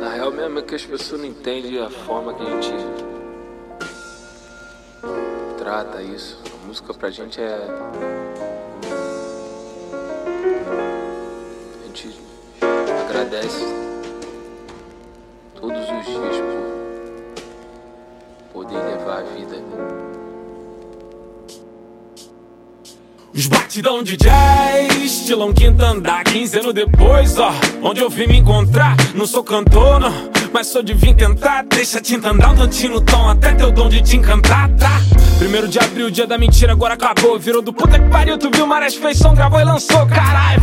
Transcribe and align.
Na 0.00 0.10
real 0.10 0.30
mesmo 0.30 0.58
é 0.58 0.62
que 0.62 0.74
as 0.74 0.84
pessoas 0.84 1.20
não 1.20 1.28
entendem 1.28 1.78
a 1.80 1.90
forma 1.90 2.34
que 2.34 2.42
a 2.42 2.46
gente 2.46 2.72
trata 5.58 6.02
isso. 6.02 6.40
A 6.52 6.66
música 6.66 6.94
pra 6.94 7.10
gente 7.10 7.40
é. 7.40 7.68
A 11.82 11.86
gente 11.86 12.14
agradece 13.08 13.83
vida. 19.36 19.64
Os 23.36 23.48
batidão 23.48 24.00
de 24.00 24.16
jazz, 24.16 25.02
estilão 25.02 25.52
quinta 25.52 25.86
andar 25.86 26.22
15 26.22 26.58
anos 26.60 26.72
depois, 26.72 27.36
ó 27.36 27.52
Onde 27.82 28.00
eu 28.00 28.08
vim 28.08 28.28
me 28.28 28.38
encontrar, 28.38 28.94
não 29.12 29.26
sou 29.26 29.42
cantor, 29.42 29.98
não 29.98 30.12
Mas 30.52 30.68
sou 30.68 30.84
de 30.84 30.94
vir 30.94 31.16
tentar, 31.16 31.64
deixa 31.64 31.98
a 31.98 32.00
tinta 32.00 32.30
andar 32.30 32.52
um 32.52 32.54
tantinho 32.54 32.92
no 32.92 33.00
tom 33.00 33.28
Até 33.28 33.52
teu 33.54 33.72
dom 33.72 33.88
de 33.88 34.00
te 34.02 34.16
encantar, 34.16 34.70
tá? 34.76 35.00
Primeiro 35.36 35.66
de 35.66 35.80
abril, 35.80 36.10
dia 36.10 36.28
da 36.28 36.38
mentira, 36.38 36.70
agora 36.70 36.94
acabou 36.94 37.36
Virou 37.36 37.60
do 37.60 37.72
puta 37.72 37.98
que 37.98 38.08
pariu, 38.08 38.38
tu 38.38 38.48
viu 38.54 38.68
Marés 38.68 38.94
feição, 38.94 39.34
gravou 39.34 39.58
e 39.58 39.64
lançou 39.64 40.06
Caralho, 40.06 40.62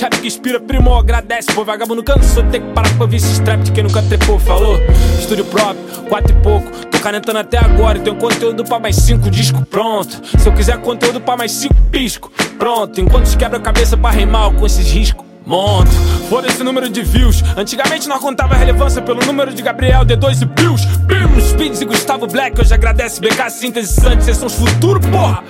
voltou, 0.00 0.08
o 0.08 0.10
rap 0.10 0.20
que 0.20 0.26
inspira, 0.26 0.60
primo, 0.60 0.94
agradece 0.94 1.52
Pô, 1.52 1.64
vagabundo 1.64 2.02
cansou, 2.02 2.42
tem 2.44 2.60
que 2.60 2.68
parar 2.72 2.90
pra 2.94 3.02
ouvir 3.02 3.16
esse 3.16 3.40
trap 3.42 3.60
de 3.62 3.72
quem 3.72 3.82
nunca 3.84 4.02
trepou, 4.02 4.38
falou 4.38 4.78
Estúdio 5.18 5.44
próprio, 5.44 5.84
quatro 6.08 6.34
e 6.34 6.42
pouco 6.42 6.70
Tô 6.86 6.98
canetando 7.00 7.38
até 7.38 7.58
agora 7.58 7.98
e 7.98 8.00
tenho 8.00 8.16
conteúdo 8.16 8.64
pra 8.64 8.78
mais 8.78 8.96
cinco 8.96 9.30
discos, 9.30 9.62
pronto 9.68 10.20
Se 10.38 10.48
eu 10.48 10.52
quiser 10.52 10.78
conteúdo 10.78 11.20
pra 11.20 11.36
mais 11.36 11.52
cinco 11.52 11.74
pisco, 11.90 12.32
pronto 12.58 13.00
Enquanto 13.00 13.26
os 13.26 13.34
quebra 13.34 13.58
a 13.58 13.62
cabeça 13.62 13.96
pra 13.96 14.10
rimar 14.10 14.50
com 14.52 14.66
esses 14.66 14.90
riscos 14.90 15.30
Monto, 15.46 15.90
foda 16.28 16.46
esse 16.46 16.62
número 16.62 16.88
de 16.88 17.02
views. 17.02 17.42
Antigamente 17.56 18.06
nós 18.08 18.20
contava 18.20 18.54
relevância 18.54 19.02
pelo 19.02 19.20
número 19.26 19.52
de 19.52 19.60
Gabriel, 19.62 20.04
D2 20.04 20.42
e 20.42 20.44
Bills. 20.44 20.86
Bim, 21.06 21.40
Speeds 21.40 21.80
e 21.80 21.86
Gustavo 21.86 22.28
Black. 22.28 22.60
Hoje 22.60 22.72
agradece 22.72 23.20
BK 23.20 23.50
Síntese 23.50 24.00
Santos, 24.00 24.26
vocês 24.26 24.36
são 24.36 24.46
os 24.46 24.54
futuros, 24.54 25.04
porra. 25.06 25.42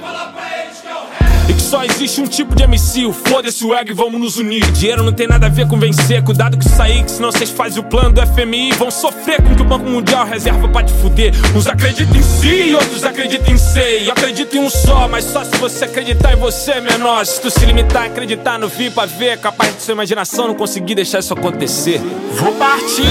Só 1.70 1.84
existe 1.84 2.20
um 2.20 2.26
tipo 2.26 2.52
de 2.52 2.64
MC, 2.64 3.06
o 3.06 3.12
foda-se 3.12 3.64
o 3.64 3.72
ego 3.72 3.90
e 3.90 3.94
vamos 3.94 4.20
nos 4.20 4.36
unir. 4.38 4.68
Dinheiro 4.72 5.04
não 5.04 5.12
tem 5.12 5.28
nada 5.28 5.46
a 5.46 5.48
ver 5.48 5.68
com 5.68 5.78
vencer, 5.78 6.20
cuidado 6.20 6.56
com 6.56 6.68
isso 6.68 6.82
aí, 6.82 7.04
que 7.04 7.12
senão 7.12 7.30
vocês 7.30 7.48
fazem 7.48 7.78
o 7.78 7.84
plano 7.84 8.12
do 8.12 8.20
FMI. 8.27 8.72
Vão 8.72 8.90
sofrer 8.90 9.40
com 9.40 9.54
que 9.54 9.62
o 9.62 9.64
Banco 9.64 9.88
Mundial 9.88 10.27
reserva 10.27 10.66
pra 10.66 10.82
te 10.82 10.92
fuder. 10.94 11.32
Uns 11.54 11.68
acreditam 11.68 12.16
em 12.16 12.22
si 12.24 12.74
outros 12.74 13.04
acreditam 13.04 13.54
em. 13.54 14.04
Eu 14.04 14.10
acredito 14.10 14.56
em 14.56 14.58
um 14.58 14.68
só, 14.68 15.06
mas 15.06 15.24
só 15.27 15.44
se 15.44 15.56
você 15.58 15.84
acreditar 15.84 16.32
em 16.32 16.36
você, 16.36 16.80
menor. 16.80 17.24
Se 17.24 17.40
tu 17.40 17.48
se 17.48 17.64
limitar 17.64 18.02
a 18.02 18.06
acreditar 18.06 18.58
no 18.58 18.66
vir 18.66 18.90
pra 18.90 19.06
ver, 19.06 19.38
capaz 19.38 19.77
de 19.77 19.82
sua 19.84 19.92
imaginação 19.92 20.48
não 20.48 20.56
conseguir 20.56 20.96
deixar 20.96 21.20
isso 21.20 21.32
acontecer. 21.32 22.00
Vou 22.32 22.52
partir 22.55 23.05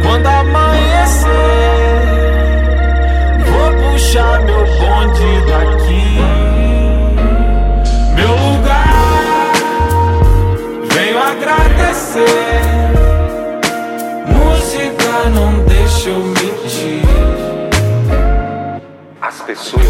quando 0.00 0.26
amanhecer. 0.28 1.91
Música 14.26 15.28
não 15.34 15.64
deixa 15.66 16.08
eu 16.08 16.18
mentir. 16.18 17.02
As 19.20 19.42
pessoas 19.42 19.82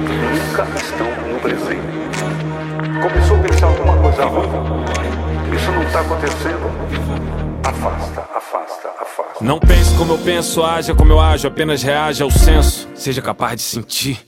nunca 0.00 0.66
estão 0.76 1.06
no 1.30 1.38
presente. 1.40 1.78
Começou 3.02 3.36
a 3.36 3.40
pensar 3.40 3.66
alguma 3.66 3.96
coisa 3.98 4.24
ruim. 4.24 4.48
Isso 5.54 5.70
não 5.72 5.82
está 5.82 6.00
acontecendo. 6.00 6.70
Afasta, 7.64 8.20
afasta, 8.34 8.88
afasta. 8.98 9.44
Não 9.44 9.58
pense 9.58 9.94
como 9.94 10.14
eu 10.14 10.18
penso, 10.18 10.64
haja 10.64 10.94
como 10.94 11.12
eu 11.12 11.20
ajo, 11.20 11.46
apenas 11.46 11.82
reaja 11.82 12.24
ao 12.24 12.30
senso. 12.30 12.88
Seja 12.94 13.20
capaz 13.20 13.56
de 13.56 13.62
sentir. 13.62 14.27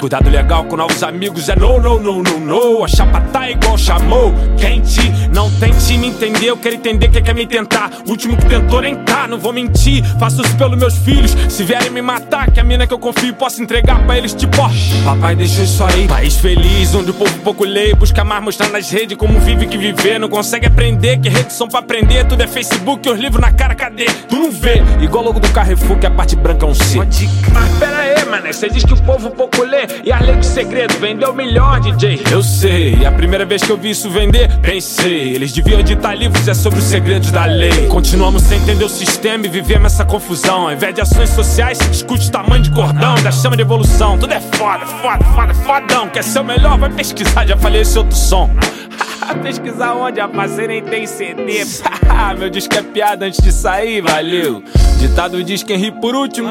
Cuidado 0.00 0.30
legal 0.30 0.64
com 0.64 0.78
novos 0.78 1.02
amigos 1.02 1.50
é 1.50 1.56
no, 1.56 1.78
no, 1.78 2.00
no, 2.00 2.22
no, 2.22 2.40
no. 2.40 2.82
A 2.82 2.88
chapa 2.88 3.20
tá 3.30 3.50
igual 3.50 3.76
chamou, 3.76 4.32
quente. 4.56 4.98
Não 5.30 5.50
tente 5.50 5.98
me 5.98 6.06
entender, 6.06 6.46
eu 6.46 6.56
quero 6.56 6.76
entender 6.76 7.08
quem 7.08 7.22
quer 7.22 7.34
me 7.34 7.46
tentar. 7.46 7.90
O 8.06 8.10
último 8.12 8.34
que 8.34 8.46
tentou 8.46 8.80
nem 8.80 8.94
tá, 9.04 9.28
não 9.28 9.38
vou 9.38 9.52
mentir. 9.52 10.02
Faço 10.18 10.40
isso 10.40 10.56
pelos 10.56 10.78
meus 10.78 10.96
filhos. 10.96 11.36
Se 11.50 11.62
vierem 11.64 11.90
me 11.90 12.00
matar, 12.00 12.50
que 12.50 12.58
a 12.58 12.64
mina 12.64 12.86
que 12.86 12.94
eu 12.94 12.98
confio 12.98 13.34
posso 13.34 13.62
entregar 13.62 14.02
pra 14.06 14.16
eles, 14.16 14.32
tipo, 14.32 14.62
ó. 14.62 14.70
Papai 15.04 15.36
deixou 15.36 15.64
isso 15.64 15.84
aí. 15.84 16.08
País 16.08 16.34
feliz, 16.36 16.94
onde 16.94 17.10
o 17.10 17.14
povo 17.14 17.38
pouco 17.40 17.66
lê. 17.66 17.94
Busca 17.94 18.24
mais 18.24 18.42
mostrar 18.42 18.70
nas 18.70 18.88
redes 18.88 19.18
como 19.18 19.38
vive 19.38 19.66
que 19.66 19.76
viver. 19.76 20.18
Não 20.18 20.30
consegue 20.30 20.66
aprender, 20.66 21.18
que 21.18 21.28
redes 21.28 21.54
são 21.54 21.68
pra 21.68 21.80
aprender. 21.80 22.24
Tudo 22.24 22.42
é 22.42 22.46
Facebook, 22.46 23.06
os 23.06 23.20
livros 23.20 23.42
na 23.42 23.52
cara, 23.52 23.74
cadê? 23.74 24.06
Tu 24.06 24.34
não 24.34 24.50
vê. 24.50 24.82
Igual 25.02 25.24
logo 25.24 25.40
do 25.40 25.50
Carrefour, 25.50 25.98
que 25.98 26.06
a 26.06 26.10
parte 26.10 26.36
branca 26.36 26.64
é 26.64 26.68
um 26.70 26.74
C. 26.74 26.96
Mas 26.96 27.78
pera 27.78 27.98
aí, 27.98 28.19
mané, 28.30 28.52
você 28.52 28.68
diz 28.68 28.84
que 28.84 28.94
o 28.94 29.02
povo 29.02 29.30
pouco 29.30 29.62
lê. 29.62 29.86
E 30.04 30.12
a 30.12 30.20
lei 30.20 30.36
de 30.36 30.46
segredo 30.46 30.94
vendeu 30.98 31.34
melhor, 31.34 31.80
DJ. 31.80 32.22
Eu 32.30 32.42
sei, 32.42 33.04
a 33.04 33.12
primeira 33.12 33.44
vez 33.44 33.62
que 33.62 33.70
eu 33.70 33.76
vi 33.76 33.90
isso 33.90 34.08
vender, 34.08 34.48
pensei. 34.60 35.34
Eles 35.34 35.52
deviam 35.52 35.80
editar 35.80 36.14
livros, 36.14 36.46
é 36.46 36.54
sobre 36.54 36.78
os 36.78 36.84
segredos 36.84 37.30
da 37.30 37.44
lei. 37.44 37.86
Continuamos 37.88 38.42
sem 38.44 38.58
entender 38.58 38.84
o 38.84 38.88
sistema 38.88 39.44
e 39.46 39.48
vivemos 39.48 39.92
essa 39.92 40.04
confusão. 40.04 40.62
Ao 40.62 40.72
invés 40.72 40.94
de 40.94 41.00
ações 41.00 41.30
sociais, 41.30 41.78
escute 41.90 42.28
o 42.28 42.32
tamanho 42.32 42.62
de 42.62 42.70
cordão, 42.70 43.16
da 43.22 43.32
chama 43.32 43.56
de 43.56 43.62
evolução. 43.62 44.16
Tudo 44.16 44.32
é 44.32 44.40
foda, 44.40 44.86
foda, 44.86 45.24
foda, 45.24 45.54
fodão. 45.54 46.08
Quer 46.08 46.22
ser 46.22 46.40
o 46.40 46.44
melhor? 46.44 46.78
Vai 46.78 46.90
pesquisar, 46.90 47.46
já 47.46 47.56
falei 47.56 47.82
esse 47.82 47.98
outro 47.98 48.16
som. 48.16 48.48
Pesquisar 49.42 49.94
onde, 49.94 50.20
rapaz, 50.20 50.50
você 50.50 50.66
nem 50.66 50.82
tem 50.82 51.06
CD. 51.06 51.64
Meu 52.38 52.50
disco 52.50 52.74
é 52.74 52.82
piada 52.82 53.26
antes 53.26 53.40
de 53.40 53.52
sair, 53.52 54.00
valeu. 54.00 54.62
Ditado 54.98 55.42
diz 55.42 55.62
quem 55.62 55.76
ri 55.76 55.92
por 55.92 56.14
último. 56.14 56.48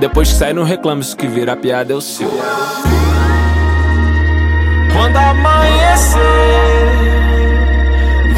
Depois 0.00 0.28
que 0.28 0.34
sai, 0.34 0.52
não 0.52 0.64
reclama, 0.64 1.00
isso 1.00 1.16
que 1.16 1.26
vira 1.26 1.56
piada 1.56 1.92
é 1.92 1.96
o 1.96 2.00
seu. 2.00 2.30
Quando 4.92 5.16
amanhecer, 5.16 6.18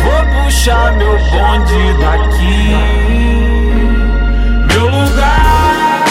vou 0.03 0.45
puxar 0.45 0.93
meu 0.97 1.19
bonde 1.19 1.95
daqui. 2.01 2.75
Meu 4.73 4.85
lugar, 4.85 6.05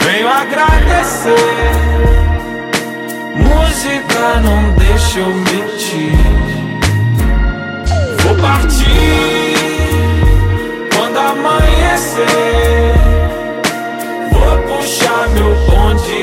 venho 0.00 0.28
agradecer. 0.28 1.74
Música 3.36 4.40
não 4.42 4.74
deixa 4.74 5.18
eu 5.20 5.28
mentir. 5.28 6.18
Vou 8.22 8.34
partir 8.36 9.54
quando 10.94 11.18
amanhecer. 11.18 12.63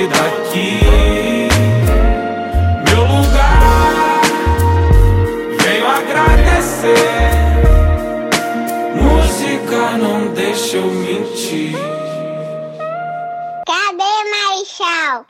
Daqui. 0.08 0.80
Meu 2.88 3.04
lugar, 3.04 4.22
venho 5.60 5.88
agradecer. 5.88 6.96
Música 8.96 9.98
não 9.98 10.34
deixa 10.34 10.78
eu 10.78 10.86
mentir. 10.86 11.76
Cadê 13.66 14.14
Marechal? 14.30 15.26